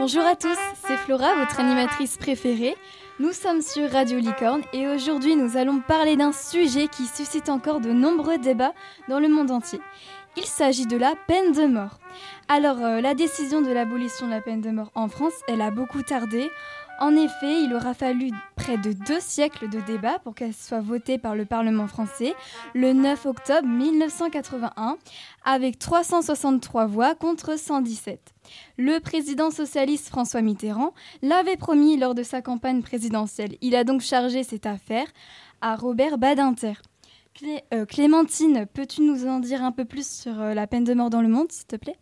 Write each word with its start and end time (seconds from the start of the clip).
Bonjour 0.00 0.24
à 0.24 0.36
tous, 0.36 0.56
c'est 0.86 0.96
Flora, 0.96 1.34
votre 1.34 1.58
animatrice 1.58 2.18
préférée. 2.18 2.76
Nous 3.18 3.32
sommes 3.32 3.60
sur 3.60 3.90
Radio 3.90 4.20
Licorne 4.20 4.62
et 4.72 4.86
aujourd'hui 4.86 5.34
nous 5.34 5.56
allons 5.56 5.80
parler 5.80 6.16
d'un 6.16 6.30
sujet 6.30 6.86
qui 6.86 7.04
suscite 7.04 7.48
encore 7.48 7.80
de 7.80 7.90
nombreux 7.90 8.38
débats 8.38 8.74
dans 9.08 9.18
le 9.18 9.28
monde 9.28 9.50
entier. 9.50 9.80
Il 10.36 10.44
s'agit 10.44 10.86
de 10.86 10.96
la 10.96 11.14
peine 11.26 11.50
de 11.50 11.66
mort. 11.66 11.98
Alors 12.46 12.78
euh, 12.78 13.00
la 13.00 13.14
décision 13.14 13.60
de 13.60 13.72
l'abolition 13.72 14.26
de 14.26 14.30
la 14.30 14.40
peine 14.40 14.60
de 14.60 14.70
mort 14.70 14.92
en 14.94 15.08
France, 15.08 15.34
elle 15.48 15.60
a 15.60 15.72
beaucoup 15.72 16.02
tardé. 16.02 16.48
En 17.00 17.16
effet, 17.16 17.60
il 17.60 17.74
aura 17.74 17.92
fallu 17.92 18.30
près 18.68 18.76
de 18.76 18.92
deux 18.92 19.20
siècles 19.20 19.70
de 19.70 19.80
débats 19.80 20.18
pour 20.18 20.34
qu'elle 20.34 20.52
soit 20.52 20.82
votée 20.82 21.16
par 21.16 21.34
le 21.34 21.46
Parlement 21.46 21.86
français 21.86 22.34
le 22.74 22.92
9 22.92 23.24
octobre 23.24 23.66
1981 23.66 24.98
avec 25.42 25.78
363 25.78 26.84
voix 26.84 27.14
contre 27.14 27.58
117. 27.58 28.20
Le 28.76 28.98
président 28.98 29.50
socialiste 29.50 30.08
François 30.10 30.42
Mitterrand 30.42 30.92
l'avait 31.22 31.56
promis 31.56 31.96
lors 31.96 32.14
de 32.14 32.22
sa 32.22 32.42
campagne 32.42 32.82
présidentielle. 32.82 33.56
Il 33.62 33.74
a 33.74 33.84
donc 33.84 34.02
chargé 34.02 34.42
cette 34.42 34.66
affaire 34.66 35.06
à 35.62 35.74
Robert 35.74 36.18
Badinter. 36.18 36.74
Euh, 37.72 37.86
Clémentine, 37.86 38.66
peux-tu 38.74 39.00
nous 39.00 39.26
en 39.26 39.40
dire 39.40 39.64
un 39.64 39.72
peu 39.72 39.86
plus 39.86 40.06
sur 40.06 40.38
euh, 40.42 40.52
la 40.52 40.66
peine 40.66 40.84
de 40.84 40.92
mort 40.92 41.08
dans 41.08 41.22
le 41.22 41.28
monde, 41.28 41.50
s'il 41.50 41.68
te 41.68 41.76
plaît? 41.76 41.96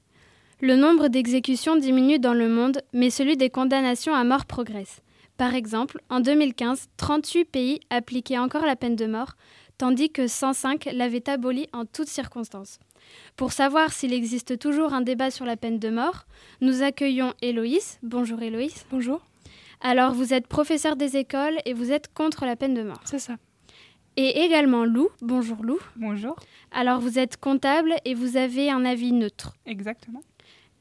Le 0.61 0.75
nombre 0.75 1.07
d'exécutions 1.07 1.77
diminue 1.77 2.19
dans 2.19 2.35
le 2.35 2.49
monde, 2.49 2.83
mais 2.93 3.11
celui 3.11 3.37
des 3.37 3.51
condamnations 3.51 4.17
à 4.17 4.25
mort 4.25 4.47
progresse. 4.47 5.03
Par 5.37 5.55
exemple, 5.55 6.01
en 6.09 6.21
2015, 6.21 6.89
38 6.97 7.45
pays 7.45 7.81
appliquaient 7.91 8.39
encore 8.39 8.65
la 8.65 8.77
peine 8.77 8.97
de 8.97 9.07
mort, 9.07 9.37
tandis 9.77 10.11
que 10.11 10.27
105 10.27 10.89
l'avaient 10.93 11.29
abolie 11.29 11.67
en 11.73 11.85
toutes 11.85 12.09
circonstances. 12.09 12.79
Pour 13.37 13.53
savoir 13.53 13.93
s'il 13.93 14.15
existe 14.15 14.59
toujours 14.59 14.95
un 14.95 15.03
débat 15.03 15.31
sur 15.31 15.45
la 15.45 15.57
peine 15.57 15.79
de 15.79 15.91
mort, 15.91 16.27
nous 16.61 16.83
accueillons 16.83 17.35
Héloïse. 17.43 17.99
Bonjour 18.03 18.41
Héloïse. 18.43 18.87
Bonjour. 18.91 19.21
Alors, 19.83 20.15
vous 20.15 20.33
êtes 20.33 20.47
professeur 20.47 20.97
des 20.97 21.19
écoles 21.19 21.59
et 21.67 21.75
vous 21.75 21.93
êtes 21.93 22.13
contre 22.15 22.47
la 22.47 22.57
peine 22.57 22.75
de 22.75 22.83
mort. 22.83 23.01
C'est 23.05 23.19
ça. 23.19 23.37
Et 24.17 24.45
également 24.45 24.87
Lou. 24.87 25.11
Bonjour 25.21 25.63
Lou. 25.63 25.79
Bonjour. 25.97 26.37
Alors, 26.73 27.01
vous 27.01 27.19
êtes 27.19 27.37
comptable 27.37 27.95
et 28.07 28.15
vous 28.15 28.39
avez 28.39 28.71
un 28.71 28.87
avis 28.87 29.13
neutre. 29.13 29.53
Exactement. 29.67 30.23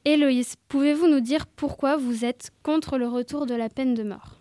Héloïse, 0.05 0.55
pouvez-vous 0.69 1.07
nous 1.07 1.19
dire 1.19 1.45
pourquoi 1.45 1.97
vous 1.97 2.23
êtes 2.23 2.51
contre 2.63 2.97
le 2.97 3.07
retour 3.07 3.45
de 3.45 3.55
la 3.55 3.67
peine 3.69 3.95
de 3.95 4.03
mort? 4.03 4.39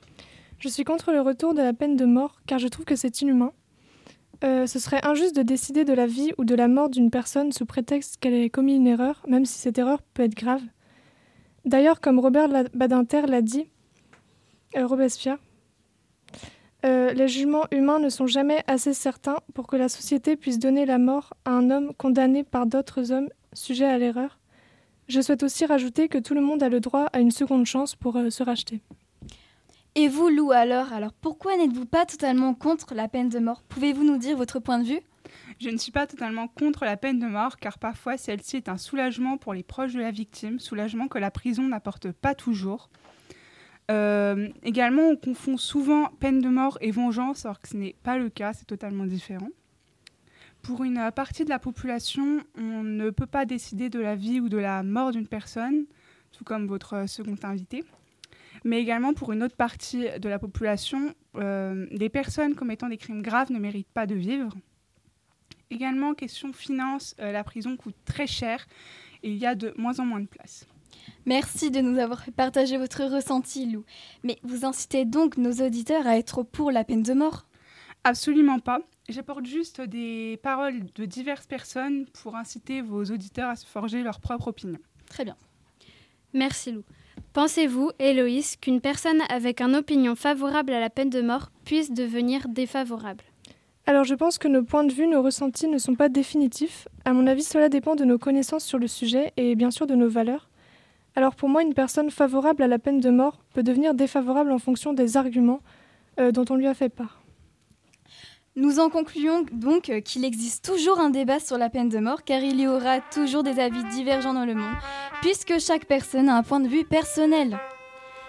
Je 0.64 0.70
suis 0.70 0.84
contre 0.84 1.12
le 1.12 1.20
retour 1.20 1.52
de 1.52 1.60
la 1.60 1.74
peine 1.74 1.94
de 1.94 2.06
mort 2.06 2.40
car 2.46 2.58
je 2.58 2.68
trouve 2.68 2.86
que 2.86 2.96
c'est 2.96 3.20
inhumain. 3.20 3.52
Euh, 4.44 4.66
ce 4.66 4.78
serait 4.78 5.04
injuste 5.04 5.36
de 5.36 5.42
décider 5.42 5.84
de 5.84 5.92
la 5.92 6.06
vie 6.06 6.32
ou 6.38 6.46
de 6.46 6.54
la 6.54 6.68
mort 6.68 6.88
d'une 6.88 7.10
personne 7.10 7.52
sous 7.52 7.66
prétexte 7.66 8.16
qu'elle 8.16 8.32
ait 8.32 8.48
commis 8.48 8.76
une 8.76 8.86
erreur, 8.86 9.22
même 9.28 9.44
si 9.44 9.58
cette 9.58 9.76
erreur 9.76 10.00
peut 10.00 10.22
être 10.22 10.34
grave. 10.34 10.62
D'ailleurs, 11.66 12.00
comme 12.00 12.18
Robert 12.18 12.48
Badinter 12.72 13.26
l'a 13.26 13.42
dit, 13.42 13.66
euh, 14.74 14.86
Robespierre, 14.86 15.36
euh, 16.86 17.12
les 17.12 17.28
jugements 17.28 17.66
humains 17.70 17.98
ne 17.98 18.08
sont 18.08 18.26
jamais 18.26 18.62
assez 18.66 18.94
certains 18.94 19.36
pour 19.52 19.66
que 19.66 19.76
la 19.76 19.90
société 19.90 20.34
puisse 20.34 20.58
donner 20.58 20.86
la 20.86 20.96
mort 20.96 21.34
à 21.44 21.50
un 21.50 21.70
homme 21.70 21.92
condamné 21.98 22.42
par 22.42 22.64
d'autres 22.64 23.12
hommes 23.12 23.28
sujets 23.52 23.84
à 23.84 23.98
l'erreur. 23.98 24.38
Je 25.08 25.20
souhaite 25.20 25.42
aussi 25.42 25.66
rajouter 25.66 26.08
que 26.08 26.16
tout 26.16 26.32
le 26.32 26.40
monde 26.40 26.62
a 26.62 26.70
le 26.70 26.80
droit 26.80 27.04
à 27.12 27.20
une 27.20 27.32
seconde 27.32 27.66
chance 27.66 27.94
pour 27.94 28.14
se 28.30 28.42
racheter. 28.42 28.80
Et 29.96 30.08
vous, 30.08 30.28
Lou, 30.28 30.50
alors, 30.50 30.92
alors 30.92 31.12
pourquoi 31.12 31.56
n'êtes-vous 31.56 31.86
pas 31.86 32.04
totalement 32.04 32.52
contre 32.52 32.94
la 32.94 33.06
peine 33.06 33.28
de 33.28 33.38
mort? 33.38 33.62
Pouvez-vous 33.62 34.02
nous 34.02 34.18
dire 34.18 34.36
votre 34.36 34.58
point 34.58 34.80
de 34.80 34.88
vue? 34.88 35.00
Je 35.60 35.70
ne 35.70 35.76
suis 35.76 35.92
pas 35.92 36.08
totalement 36.08 36.48
contre 36.48 36.84
la 36.84 36.96
peine 36.96 37.20
de 37.20 37.26
mort 37.26 37.58
car 37.58 37.78
parfois 37.78 38.16
celle-ci 38.16 38.56
est 38.56 38.68
un 38.68 38.76
soulagement 38.76 39.36
pour 39.38 39.54
les 39.54 39.62
proches 39.62 39.92
de 39.92 40.00
la 40.00 40.10
victime, 40.10 40.58
soulagement 40.58 41.06
que 41.06 41.18
la 41.18 41.30
prison 41.30 41.68
n'apporte 41.68 42.10
pas 42.10 42.34
toujours. 42.34 42.90
Euh, 43.92 44.48
également, 44.64 45.02
on 45.02 45.16
confond 45.16 45.56
souvent 45.56 46.08
peine 46.18 46.40
de 46.40 46.48
mort 46.48 46.76
et 46.80 46.90
vengeance 46.90 47.44
alors 47.44 47.60
que 47.60 47.68
ce 47.68 47.76
n'est 47.76 47.94
pas 48.02 48.18
le 48.18 48.30
cas, 48.30 48.52
c'est 48.52 48.66
totalement 48.66 49.06
différent. 49.06 49.50
Pour 50.62 50.82
une 50.82 51.12
partie 51.14 51.44
de 51.44 51.50
la 51.50 51.60
population, 51.60 52.42
on 52.58 52.82
ne 52.82 53.10
peut 53.10 53.26
pas 53.26 53.44
décider 53.44 53.90
de 53.90 54.00
la 54.00 54.16
vie 54.16 54.40
ou 54.40 54.48
de 54.48 54.58
la 54.58 54.82
mort 54.82 55.12
d'une 55.12 55.28
personne, 55.28 55.84
tout 56.32 56.42
comme 56.42 56.66
votre 56.66 57.08
second 57.08 57.36
invité. 57.44 57.84
Mais 58.64 58.80
également 58.80 59.12
pour 59.12 59.32
une 59.32 59.42
autre 59.42 59.56
partie 59.56 60.06
de 60.18 60.28
la 60.28 60.38
population, 60.38 61.14
euh, 61.36 61.86
les 61.90 62.08
personnes 62.08 62.54
commettant 62.54 62.88
des 62.88 62.96
crimes 62.96 63.22
graves 63.22 63.52
ne 63.52 63.58
méritent 63.58 63.92
pas 63.92 64.06
de 64.06 64.14
vivre. 64.14 64.54
Également, 65.70 66.14
question 66.14 66.52
finance, 66.52 67.14
euh, 67.20 67.30
la 67.32 67.44
prison 67.44 67.76
coûte 67.76 67.96
très 68.04 68.26
cher 68.26 68.66
et 69.22 69.30
il 69.30 69.36
y 69.36 69.46
a 69.46 69.54
de 69.54 69.74
moins 69.76 69.98
en 70.00 70.06
moins 70.06 70.20
de 70.20 70.26
places. 70.26 70.66
Merci 71.26 71.70
de 71.70 71.80
nous 71.80 71.98
avoir 71.98 72.24
partagé 72.36 72.78
votre 72.78 73.04
ressenti, 73.04 73.66
Lou. 73.70 73.84
Mais 74.22 74.38
vous 74.42 74.64
incitez 74.64 75.04
donc 75.04 75.36
nos 75.36 75.52
auditeurs 75.52 76.06
à 76.06 76.16
être 76.16 76.42
pour 76.42 76.70
la 76.70 76.84
peine 76.84 77.02
de 77.02 77.12
mort? 77.12 77.46
Absolument 78.04 78.60
pas. 78.60 78.80
J'apporte 79.08 79.44
juste 79.44 79.80
des 79.80 80.38
paroles 80.42 80.84
de 80.94 81.04
diverses 81.04 81.46
personnes 81.46 82.06
pour 82.06 82.36
inciter 82.36 82.80
vos 82.80 83.04
auditeurs 83.04 83.50
à 83.50 83.56
se 83.56 83.66
forger 83.66 84.02
leur 84.02 84.20
propre 84.20 84.48
opinion. 84.48 84.78
Très 85.06 85.24
bien. 85.24 85.36
Merci 86.34 86.72
Lou. 86.72 86.82
Pensez-vous, 87.32 87.90
Héloïse, 87.98 88.56
qu'une 88.56 88.80
personne 88.80 89.22
avec 89.28 89.60
une 89.60 89.74
opinion 89.76 90.14
favorable 90.14 90.72
à 90.72 90.80
la 90.80 90.90
peine 90.90 91.10
de 91.10 91.22
mort 91.22 91.50
puisse 91.64 91.92
devenir 91.92 92.48
défavorable? 92.48 93.24
Alors 93.86 94.04
je 94.04 94.14
pense 94.14 94.38
que 94.38 94.48
nos 94.48 94.62
points 94.62 94.84
de 94.84 94.92
vue, 94.92 95.06
nos 95.06 95.22
ressentis 95.22 95.68
ne 95.68 95.78
sont 95.78 95.94
pas 95.94 96.08
définitifs. 96.08 96.88
À 97.04 97.12
mon 97.12 97.26
avis, 97.26 97.42
cela 97.42 97.68
dépend 97.68 97.96
de 97.96 98.04
nos 98.04 98.18
connaissances 98.18 98.64
sur 98.64 98.78
le 98.78 98.86
sujet 98.86 99.32
et 99.36 99.54
bien 99.54 99.70
sûr 99.70 99.86
de 99.86 99.94
nos 99.94 100.08
valeurs. 100.08 100.48
Alors 101.16 101.34
pour 101.34 101.48
moi, 101.48 101.62
une 101.62 101.74
personne 101.74 102.10
favorable 102.10 102.62
à 102.62 102.66
la 102.66 102.78
peine 102.78 103.00
de 103.00 103.10
mort 103.10 103.38
peut 103.52 103.62
devenir 103.62 103.94
défavorable 103.94 104.52
en 104.52 104.58
fonction 104.58 104.92
des 104.92 105.16
arguments 105.16 105.60
euh, 106.18 106.32
dont 106.32 106.44
on 106.50 106.56
lui 106.56 106.66
a 106.66 106.74
fait 106.74 106.88
part. 106.88 107.23
Nous 108.56 108.78
en 108.78 108.88
concluons 108.88 109.44
donc 109.50 109.90
qu'il 110.04 110.24
existe 110.24 110.64
toujours 110.64 111.00
un 111.00 111.10
débat 111.10 111.40
sur 111.40 111.58
la 111.58 111.70
peine 111.70 111.88
de 111.88 111.98
mort 111.98 112.22
car 112.22 112.40
il 112.40 112.60
y 112.60 112.68
aura 112.68 113.00
toujours 113.00 113.42
des 113.42 113.58
avis 113.58 113.82
divergents 113.84 114.32
dans 114.32 114.44
le 114.44 114.54
monde 114.54 114.76
puisque 115.22 115.58
chaque 115.58 115.86
personne 115.86 116.28
a 116.28 116.36
un 116.36 116.44
point 116.44 116.60
de 116.60 116.68
vue 116.68 116.84
personnel. 116.84 117.58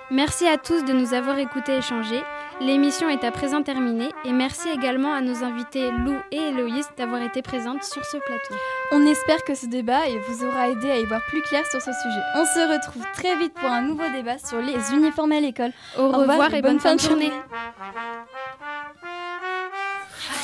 Merci 0.09 0.47
à 0.47 0.58
tous 0.58 0.84
de 0.84 0.94
nous 0.94 1.13
avoir 1.13 1.38
écoutés 1.38 1.74
et 1.74 1.78
échangés. 1.78 2.24
L'émission 2.59 3.08
est 3.08 3.24
à 3.24 3.31
présent 3.31 3.62
terminée 3.62 4.09
et 4.24 4.31
merci 4.31 4.68
également 4.69 5.13
à 5.13 5.22
nos 5.22 5.44
invités 5.44 5.91
Lou 5.91 6.16
et 6.31 6.38
Héloïse 6.38 6.88
d'avoir 6.97 7.22
été 7.22 7.44
présentes 7.44 7.84
sur 7.84 8.03
ce 8.03 8.18
plateau. 8.18 8.56
On 8.94 9.06
espère 9.06 9.44
que 9.44 9.53
ce 9.53 9.68
débat 9.68 10.02
vous 10.28 10.44
aura 10.44 10.69
aidé 10.69 10.90
à 10.90 10.97
y 10.97 11.06
voir 11.06 11.22
plus 11.28 11.42
clair 11.44 11.66
sur 11.68 11.81
ce 11.81 11.92
sujet. 11.92 12.22
On 12.36 12.46
se 12.46 12.72
retrouve 12.72 13.06
très 13.13 13.36
vite 13.36 13.53
pour 13.53 13.69
un 13.69 13.81
nouveau 13.81 14.09
débat 14.12 14.40
sur 14.40 14.59
les 14.59 14.92
uniformes 14.92 15.34
à 15.34 15.40
l'école. 15.40 15.72
Au, 16.00 16.09
revoir, 16.09 16.52
et 16.53 16.63
bonne, 16.63 16.80
fin 16.80 16.96
de 16.96 17.02
journée. 17.02 17.31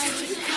Bye. 0.01 0.50